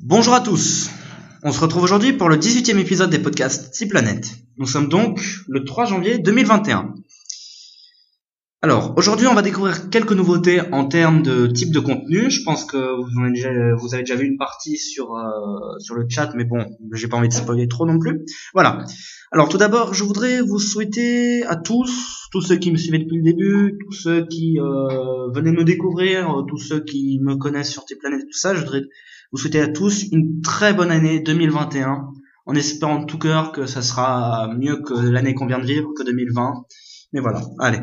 Bonjour 0.00 0.32
à 0.32 0.40
tous. 0.40 0.88
On 1.42 1.50
se 1.50 1.60
retrouve 1.60 1.82
aujourd'hui 1.82 2.12
pour 2.12 2.28
le 2.28 2.36
18e 2.36 2.78
épisode 2.78 3.10
des 3.10 3.18
podcasts 3.18 3.74
6 3.74 3.88
planètes. 3.88 4.30
Nous 4.56 4.66
sommes 4.66 4.88
donc 4.88 5.20
le 5.48 5.64
3 5.64 5.86
janvier 5.86 6.18
2021. 6.18 6.94
Alors, 8.62 8.94
aujourd'hui, 8.96 9.26
on 9.26 9.34
va 9.34 9.42
découvrir 9.42 9.90
quelques 9.90 10.12
nouveautés 10.12 10.60
en 10.72 10.86
termes 10.86 11.22
de 11.22 11.48
type 11.48 11.72
de 11.72 11.80
contenu. 11.80 12.30
Je 12.30 12.44
pense 12.44 12.64
que 12.64 12.76
vous, 12.76 13.84
avez 13.92 14.02
déjà, 14.02 14.14
vu 14.14 14.26
une 14.26 14.38
partie 14.38 14.76
sur 14.78 15.16
euh, 15.16 15.78
sur 15.80 15.96
le 15.96 16.06
chat, 16.08 16.32
mais 16.36 16.44
bon, 16.44 16.64
j'ai 16.92 17.08
pas 17.08 17.16
envie 17.16 17.28
de 17.28 17.34
spoiler 17.34 17.66
trop 17.66 17.84
non 17.84 17.98
plus. 17.98 18.24
Voilà. 18.54 18.84
Alors, 19.32 19.48
tout 19.48 19.58
d'abord, 19.58 19.94
je 19.94 20.04
voudrais 20.04 20.40
vous 20.40 20.60
souhaiter 20.60 21.44
à 21.44 21.56
tous, 21.56 22.28
tous 22.30 22.40
ceux 22.40 22.56
qui 22.56 22.70
me 22.70 22.76
suivaient 22.76 23.00
depuis 23.00 23.18
le 23.18 23.24
début, 23.24 23.78
tous 23.84 23.92
ceux 23.92 24.26
qui 24.26 24.60
euh, 24.60 25.28
venaient 25.32 25.52
me 25.52 25.64
découvrir, 25.64 26.44
tous 26.48 26.58
ceux 26.58 26.80
qui 26.84 27.18
me 27.20 27.34
connaissent 27.34 27.72
sur 27.72 27.84
tes 27.84 27.96
planètes, 27.96 28.22
tout 28.30 28.38
ça, 28.38 28.54
je 28.54 28.60
voudrais 28.60 28.82
vous 29.32 29.38
souhaiter 29.38 29.60
à 29.60 29.68
tous 29.68 30.04
une 30.12 30.40
très 30.42 30.74
bonne 30.74 30.90
année 30.90 31.20
2021, 31.20 32.08
en 32.46 32.54
espérant 32.54 33.00
de 33.00 33.06
tout 33.06 33.18
cœur 33.18 33.52
que 33.52 33.66
ça 33.66 33.82
sera 33.82 34.54
mieux 34.54 34.80
que 34.82 34.94
l'année 34.94 35.34
qu'on 35.34 35.46
vient 35.46 35.58
de 35.58 35.66
vivre, 35.66 35.90
que 35.96 36.02
2020. 36.02 36.64
Mais 37.12 37.20
voilà, 37.20 37.42
allez, 37.58 37.80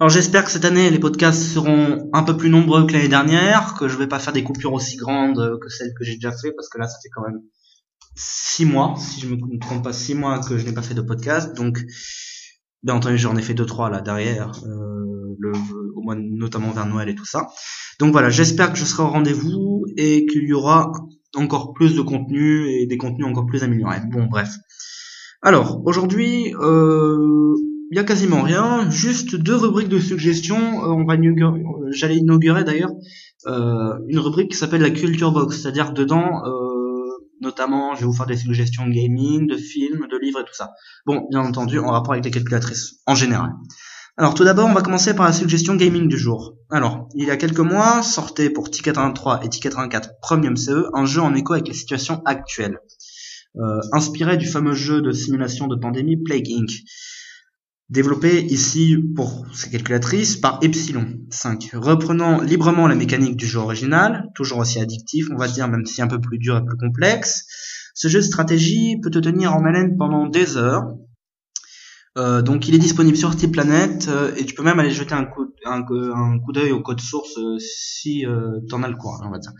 alors 0.00 0.10
j'espère 0.10 0.44
que 0.44 0.50
cette 0.50 0.64
année 0.64 0.90
les 0.90 0.98
podcasts 0.98 1.42
seront 1.42 2.10
un 2.12 2.22
peu 2.24 2.36
plus 2.36 2.50
nombreux 2.50 2.86
que 2.86 2.92
l'année 2.92 3.08
dernière, 3.08 3.74
que 3.74 3.86
je 3.86 3.96
vais 3.96 4.08
pas 4.08 4.18
faire 4.18 4.32
des 4.32 4.42
coupures 4.42 4.72
aussi 4.72 4.96
grandes 4.96 5.58
que 5.60 5.68
celles 5.68 5.94
que 5.96 6.04
j'ai 6.04 6.14
déjà 6.14 6.32
fait, 6.32 6.52
parce 6.52 6.68
que 6.68 6.78
là 6.78 6.88
ça 6.88 6.98
fait 7.00 7.10
quand 7.10 7.22
même 7.22 7.40
six 8.16 8.64
mois, 8.64 8.94
si 8.98 9.20
je 9.20 9.28
me 9.28 9.58
trompe 9.58 9.84
pas, 9.84 9.92
six 9.92 10.14
mois 10.14 10.40
que 10.40 10.58
je 10.58 10.64
n'ai 10.64 10.72
pas 10.72 10.82
fait 10.82 10.94
de 10.94 11.00
podcast, 11.00 11.56
donc 11.56 11.78
bien 12.84 12.94
entendu 12.94 13.18
j'en 13.18 13.36
ai 13.36 13.42
fait 13.42 13.54
deux 13.54 13.66
trois 13.66 13.90
là 13.90 14.00
derrière, 14.00 14.52
euh, 14.64 15.34
le, 15.38 15.52
au 15.96 16.02
moins 16.02 16.16
notamment 16.16 16.70
vers 16.70 16.86
Noël 16.86 17.08
et 17.08 17.14
tout 17.14 17.24
ça. 17.24 17.48
Donc 17.98 18.12
voilà, 18.12 18.30
j'espère 18.30 18.72
que 18.72 18.78
je 18.78 18.84
serai 18.84 19.02
au 19.02 19.08
rendez-vous 19.08 19.84
et 19.96 20.26
qu'il 20.26 20.44
y 20.44 20.52
aura 20.52 20.92
encore 21.34 21.72
plus 21.72 21.96
de 21.96 22.02
contenu 22.02 22.68
et 22.68 22.86
des 22.86 22.96
contenus 22.96 23.26
encore 23.26 23.46
plus 23.46 23.64
améliorés. 23.64 24.00
Bon 24.10 24.26
bref. 24.26 24.50
Alors 25.42 25.82
aujourd'hui, 25.84 26.54
euh, 26.60 27.54
il 27.90 27.96
y 27.96 28.00
a 28.00 28.04
quasiment 28.04 28.42
rien, 28.42 28.90
juste 28.90 29.36
deux 29.36 29.56
rubriques 29.56 29.88
de 29.88 30.00
suggestions. 30.00 30.84
Euh, 30.84 30.88
on 30.88 31.04
va 31.04 31.14
euh, 31.14 31.90
j'allais 31.90 32.16
inaugurer 32.16 32.64
d'ailleurs 32.64 32.90
euh, 33.46 33.98
une 34.08 34.18
rubrique 34.18 34.50
qui 34.50 34.56
s'appelle 34.56 34.82
la 34.82 34.90
culture 34.90 35.32
box, 35.32 35.60
c'est-à-dire 35.62 35.92
dedans, 35.92 36.42
notamment, 37.44 37.94
je 37.94 38.00
vais 38.00 38.06
vous 38.06 38.12
faire 38.12 38.26
des 38.26 38.36
suggestions 38.36 38.86
de 38.86 38.92
gaming, 38.92 39.46
de 39.46 39.56
films, 39.56 40.08
de 40.10 40.18
livres 40.18 40.40
et 40.40 40.44
tout 40.44 40.54
ça. 40.54 40.72
Bon, 41.06 41.26
bien 41.30 41.40
entendu, 41.40 41.78
en 41.78 41.92
rapport 41.92 42.12
avec 42.12 42.24
les 42.24 42.30
calculatrices 42.30 42.96
en 43.06 43.14
général. 43.14 43.52
Alors 44.16 44.34
tout 44.34 44.44
d'abord, 44.44 44.68
on 44.68 44.72
va 44.72 44.82
commencer 44.82 45.14
par 45.14 45.26
la 45.26 45.32
suggestion 45.32 45.74
gaming 45.74 46.08
du 46.08 46.18
jour. 46.18 46.56
Alors, 46.70 47.08
il 47.14 47.26
y 47.26 47.30
a 47.30 47.36
quelques 47.36 47.58
mois, 47.58 48.02
sortait 48.02 48.50
pour 48.50 48.68
T83 48.68 49.44
et 49.44 49.48
T84 49.48 50.10
Premium 50.22 50.56
CE 50.56 50.88
un 50.94 51.04
jeu 51.04 51.20
en 51.20 51.34
écho 51.34 51.52
avec 51.52 51.68
les 51.68 51.74
situations 51.74 52.22
actuelles. 52.24 52.78
inspiré 53.92 54.36
du 54.36 54.46
fameux 54.46 54.74
jeu 54.74 55.00
de 55.00 55.12
simulation 55.12 55.66
de 55.68 55.76
pandémie 55.76 56.16
Plague 56.16 56.48
Inc 56.50 56.70
développé 57.90 58.42
ici 58.42 58.96
pour 59.14 59.46
ces 59.54 59.70
calculatrices 59.70 60.36
par 60.36 60.58
Epsilon 60.62 61.06
5, 61.30 61.70
reprenant 61.74 62.40
librement 62.40 62.86
la 62.86 62.94
mécanique 62.94 63.36
du 63.36 63.46
jeu 63.46 63.58
original, 63.58 64.30
toujours 64.34 64.58
aussi 64.58 64.80
addictif, 64.80 65.26
on 65.30 65.36
va 65.36 65.48
dire, 65.48 65.68
même 65.68 65.86
si 65.86 66.02
un 66.02 66.06
peu 66.06 66.20
plus 66.20 66.38
dur 66.38 66.56
et 66.56 66.64
plus 66.64 66.76
complexe. 66.76 67.44
Ce 67.94 68.08
jeu 68.08 68.20
de 68.20 68.24
stratégie 68.24 68.98
peut 69.02 69.10
te 69.10 69.18
tenir 69.18 69.54
en 69.54 69.64
haleine 69.64 69.96
pendant 69.96 70.26
des 70.26 70.56
heures. 70.56 70.94
Euh, 72.16 72.42
donc 72.42 72.68
il 72.68 72.74
est 72.74 72.78
disponible 72.78 73.16
sur 73.16 73.32
Steam 73.32 73.52
euh, 73.58 74.34
et 74.36 74.44
tu 74.44 74.54
peux 74.54 74.62
même 74.62 74.78
aller 74.78 74.92
jeter 74.92 75.14
un 75.14 75.24
coup, 75.24 75.52
un, 75.64 75.82
coup 75.82 76.52
d'œil 76.52 76.70
au 76.70 76.80
code 76.80 77.00
source 77.00 77.36
euh, 77.38 77.56
si 77.58 78.24
t'en 78.68 78.82
as 78.82 78.88
le 78.88 78.96
courage, 78.96 79.26
on 79.26 79.30
va 79.30 79.38
dire. 79.38 79.52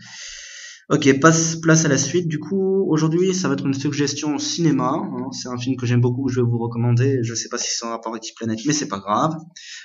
Ok, 0.87 1.19
passe 1.19 1.55
place 1.55 1.83
à 1.85 1.87
la 1.87 1.97
suite. 1.97 2.27
Du 2.27 2.37
coup, 2.37 2.85
aujourd'hui, 2.87 3.33
ça 3.33 3.47
va 3.47 3.55
être 3.55 3.65
une 3.65 3.73
suggestion 3.73 4.37
cinéma. 4.37 4.91
Hein. 4.93 5.29
C'est 5.31 5.47
un 5.47 5.57
film 5.57 5.77
que 5.77 5.87
j'aime 5.87 5.99
beaucoup, 5.99 6.25
que 6.25 6.31
je 6.31 6.41
vais 6.41 6.45
vous 6.47 6.59
recommander. 6.59 7.21
Je 7.23 7.33
sais 7.33 7.49
pas 7.49 7.57
si 7.57 7.69
c'est 7.75 7.85
en 7.85 7.89
rapport 7.89 8.13
avec 8.13 8.31
Planète, 8.37 8.59
mais 8.67 8.73
c'est 8.73 8.87
pas 8.87 8.99
grave. 8.99 9.33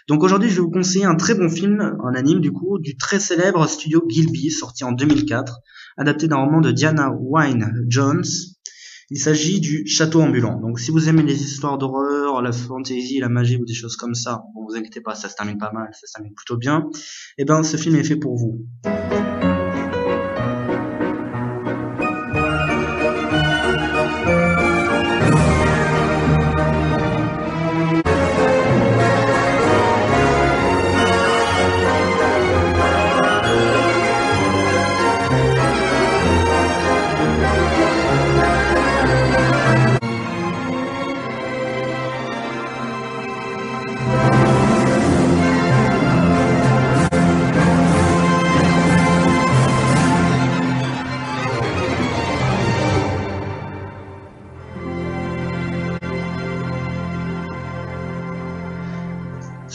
Donc 0.09 0.23
aujourd'hui, 0.23 0.51
je 0.51 0.57
vais 0.57 0.61
vous 0.61 0.71
conseiller 0.71 1.07
un 1.07 1.15
très 1.15 1.35
bon 1.35 1.49
film, 1.49 1.81
un 1.81 2.15
anime 2.15 2.41
du 2.41 2.53
coup, 2.53 2.79
du 2.79 2.99
très 2.99 3.19
célèbre 3.19 3.67
studio 3.67 4.05
Gilby, 4.11 4.51
sorti 4.51 4.85
en 4.85 4.93
2004, 4.93 5.61
adapté 5.97 6.29
d'un 6.29 6.37
roman 6.37 6.61
de 6.61 6.71
Diana 6.71 7.11
Wynne 7.19 7.73
Jones. 7.89 8.27
Il 9.09 9.19
s'agit 9.19 9.59
du 9.61 9.87
Château 9.87 10.21
ambulant. 10.21 10.61
Donc 10.61 10.79
si 10.81 10.91
vous 10.91 11.09
aimez 11.09 11.23
les 11.23 11.43
histoires 11.43 11.79
d'horreur, 11.79 12.43
la 12.43 12.53
fantasy, 12.53 13.21
la 13.21 13.31
magie 13.31 13.57
ou 13.57 13.65
des 13.65 13.73
choses 13.73 13.97
comme 13.97 14.15
ça, 14.15 14.43
bon, 14.55 14.67
vous 14.69 14.77
inquiétez 14.77 15.01
pas, 15.01 15.15
ça 15.15 15.31
se 15.31 15.35
termine 15.35 15.57
pas 15.57 15.73
mal, 15.73 15.89
ça 15.95 16.07
se 16.07 16.13
termine 16.13 16.35
plutôt 16.35 16.59
bien. 16.59 16.91
Eh 17.39 17.47
ben, 17.47 17.63
ce 17.63 17.79
film 17.79 17.97
est 17.97 18.05
fait 18.05 18.17
pour 18.17 18.37
vous. 18.37 18.67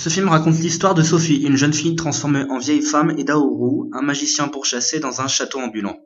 Ce 0.06 0.12
film 0.12 0.30
raconte 0.30 0.60
l'histoire 0.60 0.94
de 0.94 1.02
Sophie, 1.02 1.38
une 1.38 1.56
jeune 1.56 1.74
fille 1.74 1.96
transformée 1.96 2.44
en 2.52 2.60
vieille 2.60 2.84
femme, 2.84 3.16
et 3.18 3.24
d'Aoru, 3.24 3.90
un 3.92 4.04
magicien 4.04 4.48
pourchassé 4.48 5.00
dans 5.00 5.22
un 5.22 5.28
château 5.28 5.58
ambulant. 5.58 5.98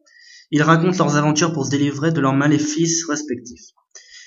Ils 0.51 0.63
racontent 0.63 0.97
leurs 0.97 1.17
aventures 1.17 1.51
pour 1.51 1.65
se 1.65 1.69
délivrer 1.69 2.13
de 2.13 2.21
leurs 2.21 2.33
maléfices 2.33 3.05
respectifs. 3.09 3.73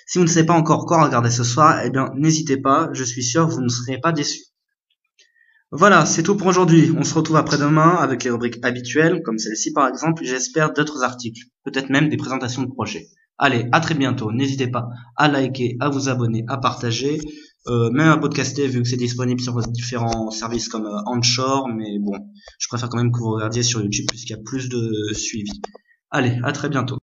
Si 0.07 0.19
vous 0.19 0.25
ne 0.25 0.29
savez 0.29 0.45
pas 0.45 0.53
encore 0.53 0.85
quoi 0.85 1.03
regarder 1.03 1.31
ce 1.31 1.43
soir, 1.43 1.81
eh 1.87 1.89
bien 1.89 2.11
n'hésitez 2.17 2.59
pas, 2.59 2.91
je 2.93 3.03
suis 3.03 3.23
sûr 3.23 3.49
vous 3.49 3.63
ne 3.63 3.71
serez 3.71 3.99
pas 3.99 4.13
déçus. 4.13 4.43
Voilà, 5.71 6.05
c'est 6.05 6.23
tout 6.23 6.37
pour 6.37 6.49
aujourd'hui. 6.49 6.93
On 6.99 7.03
se 7.03 7.15
retrouve 7.15 7.37
après-demain 7.37 7.97
avec 7.99 8.25
les 8.25 8.31
rubriques 8.31 8.63
habituelles, 8.63 9.23
comme 9.25 9.39
celle-ci 9.39 9.73
par 9.73 9.89
exemple, 9.89 10.23
j'espère 10.23 10.75
d'autres 10.75 11.03
articles, 11.03 11.47
peut-être 11.65 11.89
même 11.89 12.11
des 12.11 12.19
présentations 12.19 12.61
de 12.61 12.69
projets. 12.69 13.07
Allez, 13.39 13.67
à 13.73 13.81
très 13.81 13.95
bientôt. 13.95 14.33
N'hésitez 14.33 14.69
pas 14.69 14.91
à 15.17 15.29
liker, 15.29 15.79
à 15.81 15.89
vous 15.89 16.11
abonner, 16.11 16.45
à 16.47 16.59
partager. 16.59 17.23
Euh, 17.69 17.91
même 17.91 18.09
à 18.09 18.19
podcaster 18.19 18.67
vu 18.67 18.83
que 18.83 18.89
c'est 18.89 18.97
disponible 18.97 19.41
sur 19.41 19.57
différents 19.69 20.31
services 20.31 20.69
comme 20.69 20.87
euh, 20.87 21.01
Anchor, 21.07 21.69
mais 21.69 21.99
bon, 22.01 22.13
je 22.59 22.67
préfère 22.69 22.89
quand 22.89 22.99
même 22.99 23.13
que 23.13 23.19
vous 23.19 23.31
regardiez 23.35 23.63
sur 23.63 23.81
YouTube 23.81 24.07
puisqu'il 24.09 24.33
y 24.33 24.37
a 24.39 24.43
plus 24.45 24.69
de 24.69 25.13
suivi. 25.15 25.61
Allez, 26.11 26.39
à 26.43 26.53
très 26.53 26.69
bientôt. 26.69 26.99